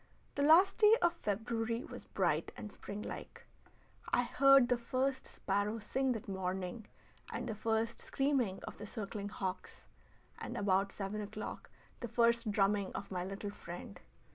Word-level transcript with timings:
The 0.33 0.41
last 0.41 0.79
day 0.79 0.95
of 0.99 1.13
February 1.13 1.83
was 1.83 2.05
bright 2.05 2.51
and 2.57 2.71
springlike. 2.71 3.45
I 4.11 4.23
heard 4.23 4.67
the 4.67 4.77
first 4.79 5.27
sparrow 5.27 5.77
sing 5.77 6.13
that 6.13 6.27
morning 6.27 6.87
and 7.31 7.45
the 7.47 7.53
first 7.53 8.01
screaming 8.01 8.61
of 8.63 8.77
the 8.77 8.87
circling 8.87 9.29
hawks, 9.29 9.83
and 10.39 10.57
about 10.57 10.91
seven 10.91 11.21
o'clock 11.21 11.69
the 11.99 12.07
first 12.07 12.49
drumming 12.49 12.91
of 12.93 13.11
my 13.11 13.23
little 13.23 13.51
friend. 13.51 13.99